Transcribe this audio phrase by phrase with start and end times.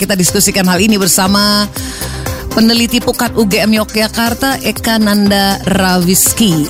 [0.00, 1.68] kita diskusikan hal ini bersama
[2.56, 6.64] peneliti Pukat UGM Yogyakarta Eka Nanda Rawiski.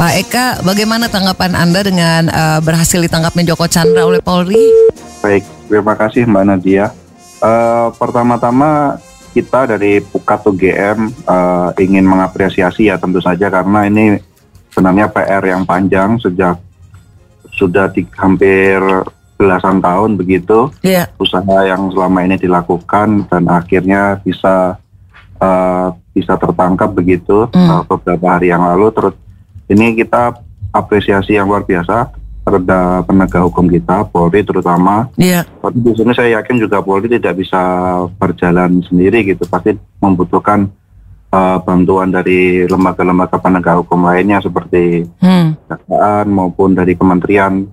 [0.00, 4.72] Pak Eka, bagaimana tanggapan Anda dengan uh, berhasil ditangkapnya Joko Chandra oleh Polri?
[5.20, 6.88] Baik, terima kasih Mbak Nadia.
[7.44, 8.96] Uh, pertama-tama
[9.36, 14.16] kita dari Pukat UGM uh, ingin mengapresiasi ya tentu saja karena ini
[14.72, 16.69] sebenarnya PR yang panjang sejak
[17.60, 18.80] sudah di, hampir
[19.36, 21.08] belasan tahun begitu yeah.
[21.16, 24.76] usaha yang selama ini dilakukan dan akhirnya bisa
[25.40, 27.68] uh, bisa tertangkap begitu mm.
[27.68, 29.14] uh, beberapa hari yang lalu terus
[29.68, 30.36] ini kita
[30.72, 35.06] apresiasi yang luar biasa terhadap penegak hukum kita Polri terutama.
[35.14, 35.44] Iya.
[35.44, 35.60] Yeah.
[35.60, 37.62] Tapi di sini saya yakin juga Polri tidak bisa
[38.16, 40.66] berjalan sendiri gitu pasti membutuhkan
[41.32, 45.70] uh, bantuan dari lembaga-lembaga penegak hukum lainnya seperti hmm.
[46.30, 47.66] maupun dari kementerian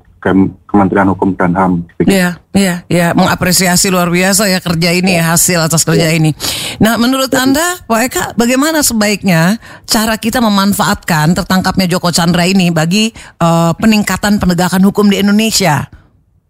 [0.67, 1.87] Kementerian Hukum dan HAM.
[2.03, 6.17] Iya, iya, iya, mengapresiasi luar biasa ya kerja ini ya hasil atas kerja ya.
[6.17, 6.35] ini.
[6.83, 9.55] Nah, menurut Anda, Pak Eka, bagaimana sebaiknya
[9.87, 15.87] cara kita memanfaatkan tertangkapnya Joko Chandra ini bagi uh, peningkatan penegakan hukum di Indonesia,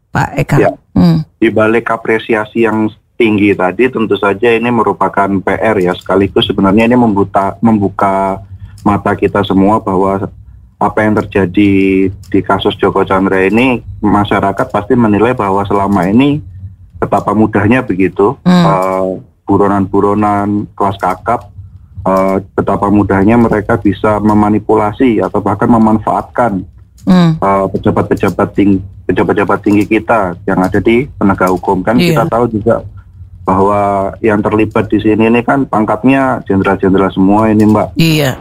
[0.10, 0.58] Pak Eka?
[0.58, 0.72] Ya.
[0.98, 1.22] Hmm.
[1.38, 6.96] Di balik apresiasi yang tinggi tadi tentu saja ini merupakan PR ya sekaligus sebenarnya ini
[6.96, 8.46] membuka membuka
[8.86, 10.30] mata kita semua bahwa
[10.78, 11.72] apa yang terjadi
[12.14, 16.38] di kasus Joko Chandra ini masyarakat pasti menilai bahwa selama ini
[17.02, 18.66] betapa mudahnya begitu hmm.
[18.66, 19.18] uh,
[19.50, 21.50] buronan-buronan kelas kakap
[22.06, 26.62] uh, betapa mudahnya mereka bisa memanipulasi atau bahkan memanfaatkan
[27.10, 27.42] hmm.
[27.42, 28.78] uh, pejabat-pejabat tinggi
[29.10, 32.14] pejabat-pejabat tinggi kita yang ada di penegak hukum kan yeah.
[32.14, 32.86] kita tahu juga
[33.48, 37.88] bahwa yang terlibat di sini ini kan pangkatnya jenderal-jenderal semua ini Mbak.
[37.96, 38.36] Iya.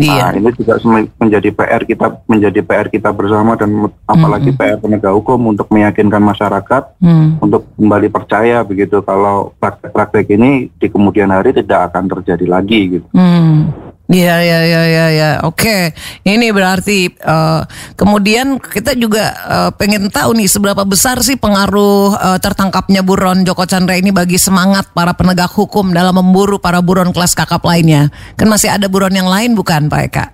[0.00, 0.32] Iya.
[0.32, 0.80] Nah, ini juga
[1.20, 4.64] menjadi PR kita menjadi PR kita bersama dan apalagi mm -hmm.
[4.72, 7.44] PR penegak hukum untuk meyakinkan masyarakat mm.
[7.44, 13.06] untuk kembali percaya begitu kalau praktek-praktek ini di kemudian hari tidak akan terjadi lagi gitu.
[13.12, 13.89] Mm.
[14.10, 15.30] Iya iya iya iya ya.
[15.46, 15.94] Oke.
[16.26, 17.62] Ini berarti uh,
[17.94, 23.62] kemudian kita juga uh, pengen tahu nih seberapa besar sih pengaruh uh, tertangkapnya buron Joko
[23.70, 28.10] Chandra ini bagi semangat para penegak hukum dalam memburu para buron kelas kakap lainnya.
[28.34, 30.24] Kan masih ada buron yang lain bukan Pak Eka?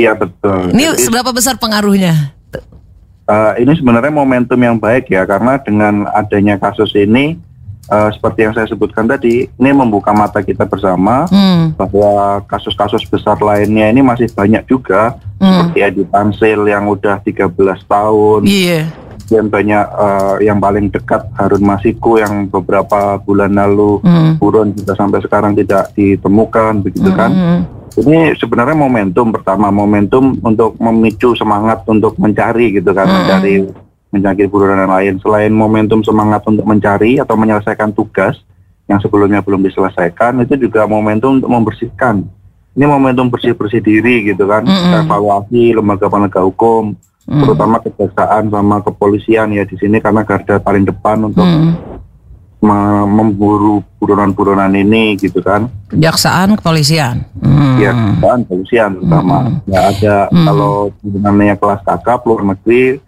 [0.00, 0.72] Iya betul.
[0.72, 2.32] Ini Jadi, seberapa besar pengaruhnya?
[3.28, 7.36] Uh, ini sebenarnya momentum yang baik ya karena dengan adanya kasus ini
[7.88, 11.76] uh, seperti yang saya sebutkan tadi, ini membuka mata kita bersama hmm.
[11.76, 15.72] bahwa kasus-kasus besar lainnya ini masih banyak juga, hmm.
[15.72, 17.50] seperti Edi Tansil yang udah 13
[17.84, 18.40] tahun.
[18.44, 18.88] Yeah.
[19.24, 24.36] Dan banyak uh, yang paling dekat Harun Masiku yang beberapa bulan lalu hmm.
[24.36, 27.32] buron juga sampai sekarang tidak ditemukan, begitu kan?
[27.32, 27.60] hmm.
[27.64, 27.82] kan?
[27.94, 33.16] Ini sebenarnya momentum pertama, momentum untuk memicu semangat untuk mencari gitu kan, hmm.
[33.16, 33.54] mencari
[34.14, 35.18] mencari buronan lain.
[35.18, 38.38] Selain momentum semangat untuk mencari atau menyelesaikan tugas
[38.86, 42.22] yang sebelumnya belum diselesaikan, itu juga momentum untuk membersihkan.
[42.74, 45.02] Ini momentum bersih-bersih diri gitu kan, mm -hmm.
[45.06, 47.40] evaluasi lembaga penegak hukum, mm -hmm.
[47.42, 53.04] terutama kejaksaan sama kepolisian ya di sini karena garda paling depan untuk mm -hmm.
[53.08, 55.68] memburu buronan-buronan ini gitu kan.
[55.88, 57.24] Kejaksaan, kepolisian.
[57.40, 57.76] Mm.
[57.80, 59.36] Ya, kejaksaan, kepolisian terutama.
[59.40, 59.54] Mm.
[59.70, 60.44] Ya ada mm.
[60.44, 60.74] kalau
[61.04, 63.00] namanya kelas kakap luar negeri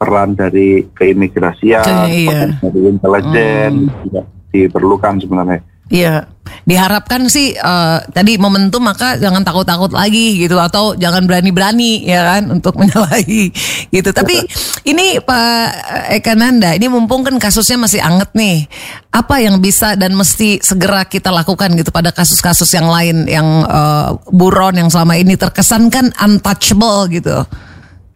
[0.00, 2.56] peran dari keimigrasian, iya.
[2.56, 4.48] dari intelijen hmm.
[4.48, 5.60] diperlukan sebenarnya.
[5.90, 6.22] Iya,
[6.70, 12.46] diharapkan sih uh, tadi momentum maka jangan takut-takut lagi gitu atau jangan berani-berani ya kan
[12.46, 13.50] untuk menyalahi
[13.90, 14.08] gitu.
[14.14, 14.38] Tapi
[14.86, 15.66] ini Pak
[16.14, 18.70] Eka Nanda, ini mumpung kan kasusnya masih anget nih.
[19.10, 24.14] Apa yang bisa dan mesti segera kita lakukan gitu pada kasus-kasus yang lain yang uh,
[24.30, 27.42] buron yang selama ini terkesan kan untouchable gitu.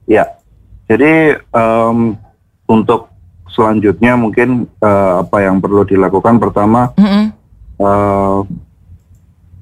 [0.07, 0.31] Ya,
[0.91, 2.19] jadi um,
[2.69, 3.13] untuk
[3.51, 7.25] selanjutnya mungkin uh, apa yang perlu dilakukan pertama mm -hmm.
[7.79, 8.41] uh,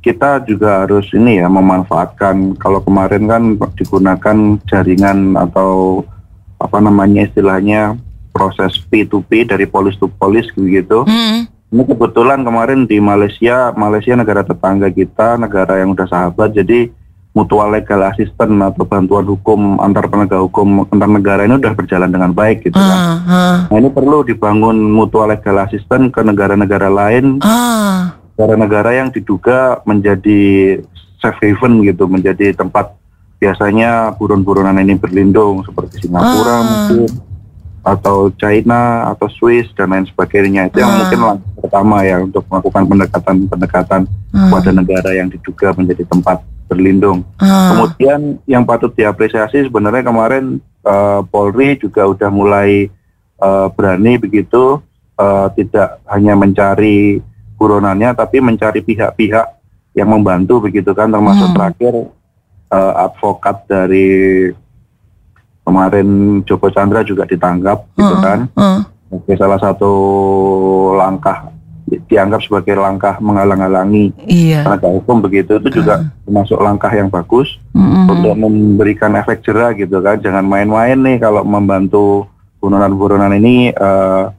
[0.03, 3.43] kita juga harus ini ya memanfaatkan kalau kemarin kan
[3.79, 6.03] digunakan jaringan atau
[6.59, 7.95] apa namanya istilahnya
[8.35, 11.07] proses P2P dari polis to polis gitu.
[11.07, 11.47] Mm.
[11.73, 16.93] Ini kebetulan kemarin di Malaysia, Malaysia negara tetangga kita, negara yang udah sahabat, jadi
[17.33, 22.31] mutual legal assistant atau bantuan hukum antar penegak hukum antar negara ini sudah berjalan dengan
[22.37, 22.99] baik gitu kan.
[23.01, 23.57] Uh, uh.
[23.73, 30.41] Nah ini perlu dibangun mutual legal assistant ke negara-negara lain, negara negara-negara yang diduga menjadi
[31.25, 32.93] safe haven gitu, menjadi tempat
[33.41, 36.61] biasanya buron-buronan ini berlindung seperti Singapura uh.
[36.63, 37.32] mungkin
[37.83, 42.83] atau China atau Swiss dan lain sebagainya itu yang mungkin langkah pertama ya untuk melakukan
[42.87, 44.51] pendekatan-pendekatan uh.
[44.55, 47.27] pada negara yang diduga menjadi tempat berlindung.
[47.43, 47.75] Uh.
[47.75, 52.87] Kemudian yang patut diapresiasi sebenarnya kemarin uh, Polri juga udah mulai
[53.43, 54.79] uh, berani begitu
[55.19, 57.19] uh, tidak hanya mencari
[57.59, 59.47] buronannya tapi mencari pihak-pihak
[59.99, 61.57] yang membantu begitu kan termasuk hmm.
[61.59, 61.95] terakhir
[62.73, 64.09] uh, advokat dari
[65.63, 68.81] kemarin Joko Chandra juga ditangkap gitu uh, kan uh.
[69.13, 69.93] Oke, salah satu
[70.97, 71.53] langkah
[72.09, 74.65] dianggap sebagai langkah menghalang-halangi iya.
[74.65, 76.09] penegak hukum begitu itu juga uh.
[76.25, 78.09] termasuk langkah yang bagus mm.
[78.09, 82.25] untuk memberikan efek jerah gitu kan jangan main-main nih kalau membantu
[82.63, 84.33] buronan-buronan ini uh,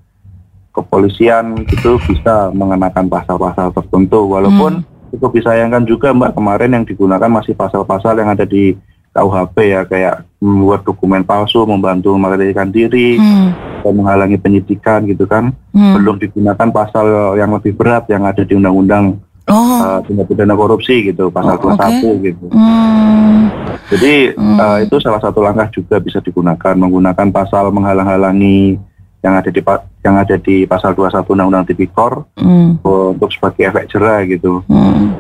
[0.74, 5.14] kepolisian itu bisa mengenakan pasal-pasal tertentu walaupun mm.
[5.14, 8.74] itu disayangkan juga mbak kemarin yang digunakan masih pasal-pasal yang ada di
[9.14, 13.80] KUHP ya kayak membuat dokumen palsu, membantu melarikan diri, hmm.
[13.80, 15.95] atau menghalangi penyidikan gitu kan, hmm.
[15.95, 19.80] belum digunakan pasal yang lebih berat yang ada di undang-undang oh.
[19.80, 22.13] uh, tindak pidana korupsi gitu, pasal oh, 21 okay.
[22.28, 22.45] gitu.
[22.51, 23.48] Hmm.
[23.88, 24.57] Jadi hmm.
[24.60, 28.75] Uh, itu salah satu langkah juga bisa digunakan menggunakan pasal menghalang-halangi
[29.24, 29.62] yang ada di
[30.04, 32.84] yang ada di pasal 21 Undang-Undang Tipikor hmm.
[32.84, 34.60] untuk sebagai efek jerah gitu.
[34.68, 35.16] Hmm.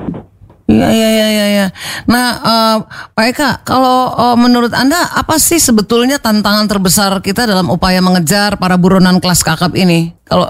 [0.63, 1.45] Iya iya iya iya.
[1.53, 1.67] Ya.
[2.07, 2.77] Nah, uh,
[3.11, 8.55] Pak Eka, kalau uh, menurut Anda apa sih sebetulnya tantangan terbesar kita dalam upaya mengejar
[8.55, 10.15] para buronan kelas kakap ini?
[10.23, 10.47] Kalau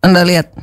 [0.00, 0.56] Anda lihat?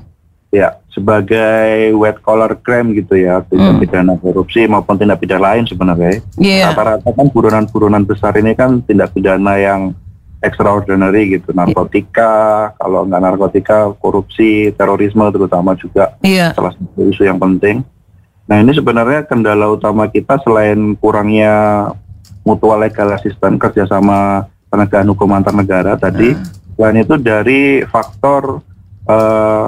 [0.50, 3.82] Ya, sebagai wet collar crime gitu ya, tindak hmm.
[3.86, 6.26] pidana korupsi maupun tindak pidana lain sebenarnya.
[6.42, 6.74] Yeah.
[6.74, 9.94] Rata-rata kan buronan-buronan besar ini kan tindak pidana yang
[10.42, 16.58] extraordinary gitu, narkotika, kalau nggak narkotika, korupsi, terorisme terutama juga yeah.
[16.58, 17.86] salah satu isu yang penting.
[18.50, 21.86] Nah ini sebenarnya kendala utama kita selain kurangnya
[22.42, 26.74] mutual legal assistance kerjasama penegakan hukum antar negara tadi, hmm.
[26.74, 28.66] selain itu dari faktor
[29.06, 29.14] uh,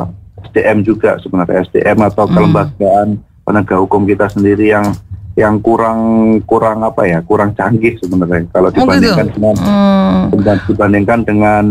[0.10, 2.34] eh, SDM juga sebenarnya SDM atau hmm.
[2.34, 3.08] kelembagaan
[3.46, 4.90] penegak hukum kita sendiri yang
[5.38, 6.00] yang kurang
[6.44, 9.38] kurang apa ya kurang canggih sebenarnya kalau oh, dibandingkan oh gitu?
[9.38, 10.66] dengan hmm.
[10.68, 11.66] dibandingkan dengan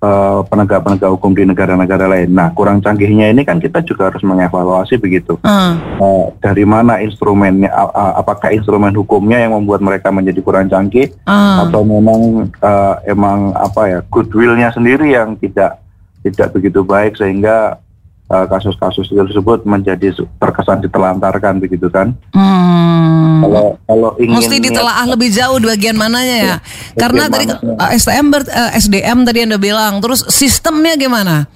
[0.00, 2.28] uh, Eh, penegak-penegak hukum di negara-negara lain.
[2.36, 5.40] Nah, kurang canggihnya ini kan kita juga harus mengevaluasi begitu.
[5.40, 5.80] Uh.
[5.96, 7.72] Uh, dari mana instrumennya?
[7.72, 11.64] Uh, apakah instrumen hukumnya yang membuat mereka menjadi kurang canggih, uh.
[11.64, 15.80] atau memang uh, emang apa ya goodwillnya sendiri yang tidak
[16.20, 17.80] tidak begitu baik sehingga
[18.26, 20.10] kasus-kasus uh, tersebut menjadi
[20.42, 22.10] terkesan ditelantarkan begitu kan?
[22.34, 23.46] Hmm.
[23.46, 26.46] Kalau kalau ingin mesti ditelaah lebih jauh di bagian mananya ya.
[26.46, 26.56] ya
[26.98, 31.46] Karena tadi uh, STM ber, uh, SDM tadi Anda bilang, terus sistemnya gimana?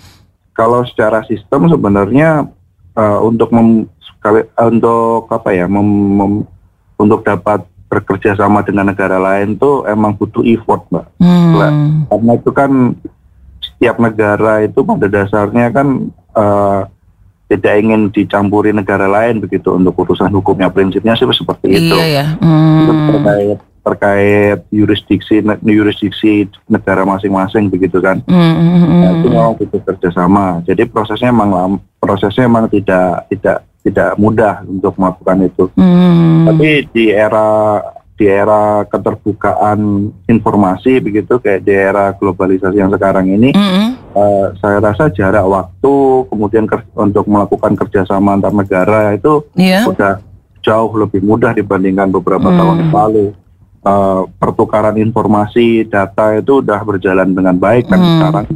[0.55, 2.46] Kalau secara sistem sebenarnya
[2.94, 3.90] uh, untuk mem,
[4.55, 6.32] untuk apa ya mem, mem,
[7.00, 11.06] untuk dapat bekerja sama dengan negara lain tuh emang butuh effort, Mbak.
[11.19, 12.06] Hmm.
[12.06, 12.70] Karena itu kan
[13.58, 16.87] setiap negara itu pada dasarnya kan uh,
[17.50, 21.97] tidak ingin dicampuri negara lain begitu untuk urusan hukumnya prinsipnya sih seperti itu.
[21.99, 22.27] Iya ya.
[22.38, 23.11] Hmm.
[23.11, 28.23] terkait terkait jurisdiksi jurisdiksi negara masing-masing begitu kan.
[28.31, 28.55] Hmm.
[28.55, 29.35] hmm, hmm nah, itu hmm.
[29.35, 30.47] memang butuh kerjasama.
[30.62, 35.65] Jadi prosesnya memang prosesnya memang tidak tidak tidak mudah untuk melakukan itu.
[35.75, 36.47] Hmm.
[36.47, 37.81] Tapi di era
[38.21, 43.87] di era keterbukaan informasi begitu kayak di era globalisasi yang sekarang ini, mm -hmm.
[44.15, 45.94] Uh, saya rasa jarak waktu
[46.31, 49.84] kemudian untuk melakukan kerjasama antar negara itu yeah.
[49.87, 50.20] sudah
[50.61, 52.56] jauh lebih mudah dibandingkan beberapa mm.
[52.56, 53.27] tahun yang lalu.
[53.81, 58.08] Uh, pertukaran informasi data itu sudah berjalan dengan baik kan mm.
[58.13, 58.46] sekarang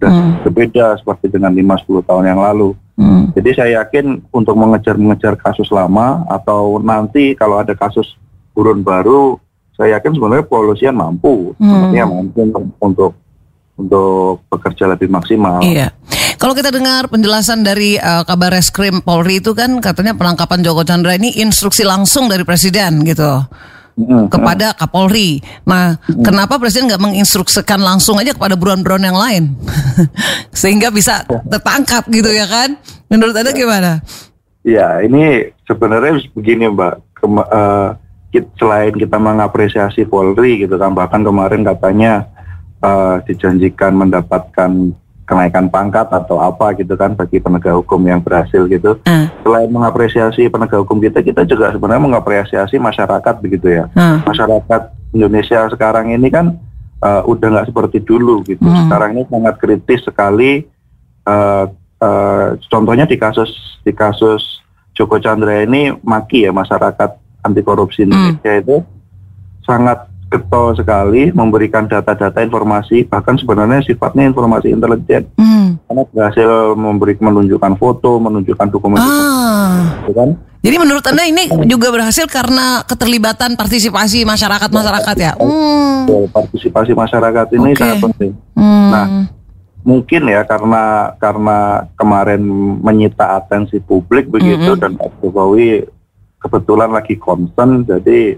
[0.00, 0.32] sudah mm.
[0.48, 2.72] berbeda seperti dengan 5-10 tahun yang lalu.
[2.96, 3.36] Mm.
[3.36, 8.16] Jadi saya yakin untuk mengejar-mengejar kasus lama atau nanti kalau ada kasus
[8.56, 9.36] buron baru,
[9.80, 11.64] saya yakin sebenarnya polisian mampu, hmm.
[11.64, 12.38] sebenarnya mampu
[12.76, 13.10] untuk,
[13.80, 15.64] untuk bekerja lebih maksimal.
[15.64, 15.92] Iya.
[16.40, 21.16] Kalau kita dengar penjelasan dari uh, kabar reskrim Polri itu kan katanya penangkapan Joko Chandra
[21.16, 23.44] ini instruksi langsung dari Presiden gitu.
[24.32, 25.44] Kepada Kapolri.
[25.68, 29.52] Nah, kenapa Presiden nggak menginstruksikan langsung aja kepada buron-buron yang lain,
[30.56, 32.80] sehingga bisa tertangkap gitu ya kan?
[33.12, 34.00] Menurut Anda gimana?
[34.64, 37.20] Ya, ini sebenarnya begini Mbak.
[37.20, 37.88] Kema uh,
[38.56, 42.30] selain kita mengapresiasi Polri gitu kan bahkan kemarin katanya
[42.84, 44.92] uh, dijanjikan mendapatkan
[45.30, 48.98] kenaikan pangkat atau apa gitu kan bagi penegak hukum yang berhasil gitu.
[49.06, 49.30] Uh.
[49.46, 53.84] Selain mengapresiasi penegak hukum kita, kita juga sebenarnya mengapresiasi masyarakat begitu ya.
[53.94, 54.18] Uh.
[54.26, 54.82] Masyarakat
[55.14, 56.58] Indonesia sekarang ini kan
[56.98, 58.66] uh, udah nggak seperti dulu gitu.
[58.66, 58.90] Uh.
[58.90, 60.66] Sekarang ini sangat kritis sekali.
[61.22, 61.70] Uh,
[62.02, 63.54] uh, contohnya di kasus
[63.86, 64.58] di kasus
[64.98, 67.10] Joko Chandra ini maki ya masyarakat
[67.46, 68.02] anti korupsi.
[68.02, 68.62] Indonesia hmm.
[68.66, 68.76] itu
[69.62, 75.74] sangat getol sekali memberikan data-data informasi bahkan sebenarnya sifatnya informasi intelijen Hmm.
[75.90, 80.06] karena berhasil memberi menunjukkan foto, menunjukkan dokumen, Ah.
[80.06, 80.30] gitu kan?
[80.60, 85.32] Jadi menurut Anda ini juga berhasil karena keterlibatan partisipasi masyarakat-masyarakat ya?
[85.40, 86.06] Hmm.
[86.30, 87.80] Partisipasi masyarakat ini Oke.
[87.80, 88.32] sangat penting.
[88.54, 88.90] Hmm.
[88.92, 89.06] Nah,
[89.82, 92.44] mungkin ya karena karena kemarin
[92.84, 95.88] menyita atensi publik begitu dan Pak Jokowi
[96.38, 98.36] kebetulan lagi concern, jadi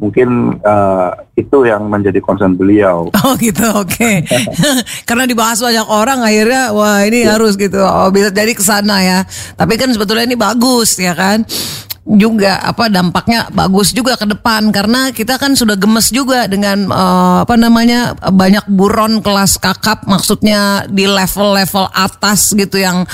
[0.00, 3.12] mungkin eh, itu yang menjadi concern beliau.
[3.12, 4.10] Oh gitu, oke.
[5.08, 7.84] Karena dibahas banyak orang akhirnya, wah ini harus gitu.
[7.84, 9.18] Oh bisa jadi ke sana ya.
[9.54, 11.44] Tapi kan sebetulnya ini bagus ya kan.
[12.00, 17.36] Juga apa dampaknya bagus juga ke depan karena kita kan sudah gemes juga dengan eh,
[17.44, 23.04] apa namanya banyak buron kelas kakap maksudnya di level-level atas gitu yang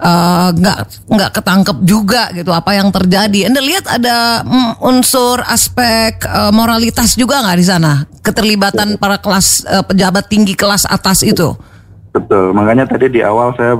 [0.00, 0.78] eh, nggak
[1.12, 3.52] nggak ketangkep juga gitu apa yang terjadi.
[3.52, 7.92] Anda lihat ada mm, unsur aspek eh, moralitas juga nggak di sana
[8.24, 11.54] keterlibatan para kelas eh, pejabat tinggi kelas atas itu.
[12.10, 13.78] Betul, makanya tadi di awal saya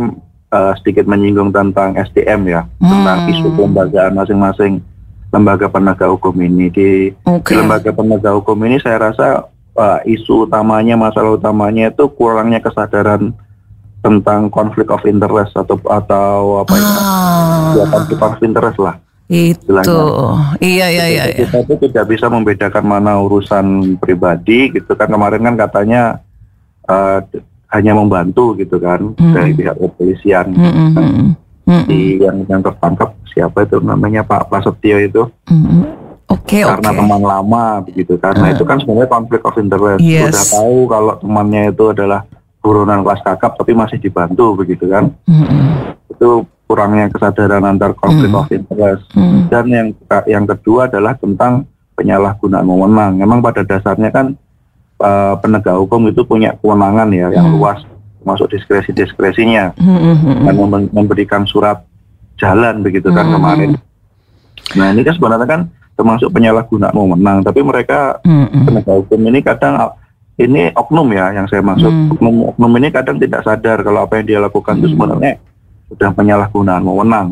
[0.50, 4.82] eh, sedikit menyinggung tentang SDM ya, tentang isu kelembagaan masing-masing
[5.30, 6.66] lembaga penegak hukum ini.
[6.68, 7.54] Di, Oke.
[7.54, 13.30] di lembaga penegak hukum ini saya rasa eh, isu utamanya, masalah utamanya itu kurangnya kesadaran
[14.00, 16.88] tentang konflik of interest atau atau apa ya,
[17.76, 18.96] ya Ah, konflik of interest lah.
[19.30, 20.00] itu.
[20.58, 21.24] Iya iya iya.
[21.30, 21.46] iya.
[21.46, 26.02] Kita itu tidak bisa membedakan mana urusan pribadi gitu kan kemarin kan katanya
[26.90, 27.18] eh,
[27.70, 30.50] hanya membantu gitu kan dari pihak kepolisian.
[30.50, 31.26] Mm, mm, mm,
[31.70, 35.84] mm, di yang yang tertangkap siapa itu namanya Pak Prasetyo itu mm, mm.
[36.30, 36.98] Oke karena oke.
[37.02, 38.38] teman lama begitu kan.
[38.38, 39.98] Nah itu kan sebenarnya konflik of interest.
[39.98, 40.30] Yes.
[40.30, 42.22] Sudah tahu kalau temannya itu adalah
[42.62, 45.10] buronan kelas kakap tapi masih dibantu begitu kan.
[45.26, 45.70] Mm, mm,
[46.14, 49.10] Itu kurangnya kesadaran antar konflik of interest.
[49.18, 49.50] mm.
[49.50, 49.86] Dan yang
[50.30, 51.66] yang kedua adalah tentang
[51.98, 53.12] penyalahgunaan wewenang.
[53.18, 54.38] Memang pada dasarnya kan
[55.00, 57.80] eh, penegak hukum itu punya kewenangan ya yang luas
[58.20, 60.44] masuk diskresi-diskresinya Mm, mm, mm.
[60.44, 61.80] dan mem- memberikan surat
[62.36, 63.34] jalan begitu kan Hmm.
[63.34, 63.70] kemarin.
[64.76, 65.60] Nah ini kan sebenarnya kan
[65.92, 68.64] termasuk penyalahgunaan wewenang, tapi mereka Mm, mm.
[68.64, 69.92] penegak hukum ini kadang ah,
[70.36, 71.88] ini oknum ya yang saya maksud.
[71.88, 72.12] Hmm.
[72.12, 75.36] Oknum, oknum ini kadang tidak sadar kalau apa yang dia lakukan itu sebenarnya
[75.88, 77.28] sudah penyalahgunaan wewenang.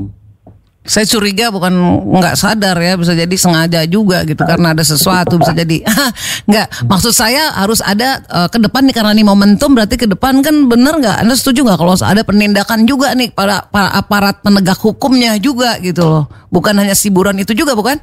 [0.89, 1.69] Saya curiga bukan
[2.17, 5.85] nggak sadar ya bisa jadi sengaja juga gitu karena ada sesuatu bisa jadi
[6.49, 10.41] nggak maksud saya harus ada eh, ke depan nih karena ini momentum berarti ke depan
[10.41, 14.81] kan bener nggak Anda setuju nggak kalau ada penindakan juga nih pada para aparat penegak
[14.81, 18.01] hukumnya juga gitu loh bukan hanya siburan itu juga bukan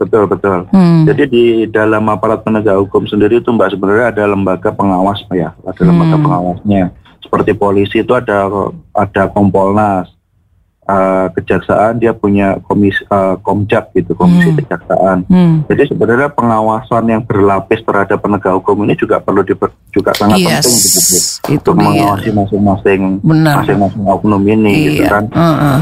[0.00, 0.64] Betul betul.
[0.72, 1.04] Hmm.
[1.04, 5.82] Jadi di dalam aparat penegak hukum sendiri itu mbak sebenarnya ada lembaga pengawas ya, ada
[5.84, 6.24] lembaga Hmm.
[6.24, 6.84] pengawasnya.
[7.20, 8.48] Seperti polisi itu ada
[8.96, 10.08] ada Kompolnas,
[10.90, 15.22] Eh, kejaksaan dia punya komisi eh, Komjak gitu, komisi kejaksaan.
[15.30, 15.62] Hmm.
[15.70, 20.66] Jadi sebenarnya pengawasan yang berlapis terhadap penegak hukum ini juga perlu diper, juga sangat Yes,
[20.66, 21.18] penting gitu, itu
[21.54, 21.84] untuk dia.
[21.86, 25.24] mengawasi masing-masing masing-masing oknum ini gitu Iya, kan.
[25.30, 25.78] heeh.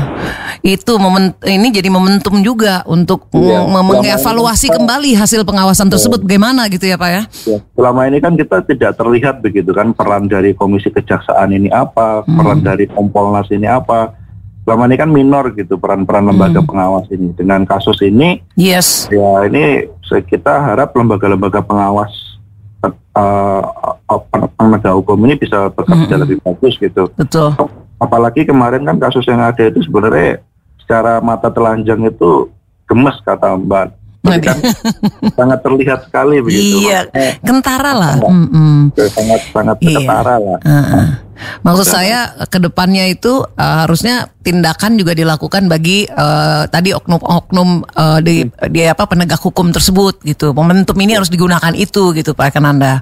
[0.59, 6.85] itu momen ini jadi momentum juga untuk Iya, mengevaluasi kembali hasil pengawasan tersebut bagaimana gitu
[6.85, 7.23] ya Pak ya.
[7.47, 12.27] Ya, selama ini kan kita tidak terlihat begitu kan peran dari komisi kejaksaan ini apa,
[12.27, 14.17] peran dari Kompolnas ini apa.
[14.68, 17.32] Selama ini kan minor gitu peran-peran lembaga pengawas ini.
[17.32, 19.08] Dengan kasus ini Yes.
[19.08, 22.12] ya ini kita harap lembaga-lembaga pengawas
[22.84, 24.20] eh, eh,
[24.60, 27.08] penegak hukum ini bisa bekerja lebih bagus gitu.
[27.16, 27.56] Betul.
[27.96, 30.44] Apalagi kemarin kan kasus yang ada itu sebenarnya
[30.84, 32.52] secara mata telanjang itu
[32.84, 33.96] gemes kata Mbak.
[34.30, 34.58] Jadi kan
[35.38, 36.76] sangat terlihat sekali begitu.
[36.80, 38.14] Iya, Makanya kentara lah.
[38.18, 38.92] Mm-mm.
[39.08, 39.99] sangat sangat Iya.
[39.99, 40.58] ketara lah.
[40.61, 41.06] Heeh.
[41.38, 48.18] Maksud saya ke depannya itu eh, harusnya tindakan juga dilakukan bagi eh, tadi oknum-oknum eh,
[48.20, 48.35] di,
[48.68, 50.50] di apa penegak hukum tersebut gitu.
[50.50, 52.99] Momentum ini harus digunakan itu gitu Pak Kananda.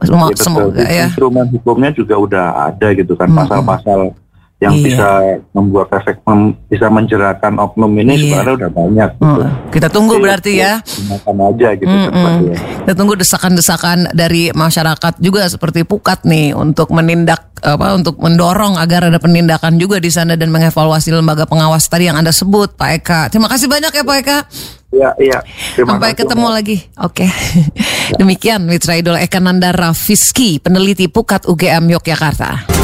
[0.00, 0.40] Semua- Iya.
[0.40, 1.06] Semoga ya.
[1.06, 4.16] Instrumen hukumnya juga udah ada gitu kan pasal-pasal
[4.64, 4.82] yang Iya.
[4.82, 5.08] bisa
[5.52, 8.20] membuat efek mem- bisa menjerakan oknum ini Iya.
[8.40, 9.24] sebenarnya udah banyak gitu.
[9.28, 9.50] Heeh.
[9.70, 10.80] Kita tunggu berarti ya.
[10.80, 12.36] Gunakan aja gitu Mm-mm.
[12.48, 12.56] ya.
[12.80, 19.08] Kita tunggu desakan-desakan dari masyarakat juga seperti Pukat nih untuk menindak apa untuk mendorong agar
[19.08, 23.20] ada penindakan juga di sana dan mengevaluasi lembaga pengawas tadi yang Anda sebut Pak Eka.
[23.28, 24.38] Terima kasih banyak ya Pak Eka.
[24.94, 25.38] Iya, iya.
[25.74, 26.76] Terima Sampai kasih, ketemu lagi.
[27.00, 27.26] Oke.
[28.20, 32.83] Demikian Mitra Idol Eka Nanda Rafiski, peneliti Pukat UGM Yogyakarta.